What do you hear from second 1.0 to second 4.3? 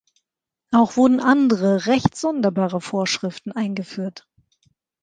andere, recht sonderbare Vorschriften eingeführt.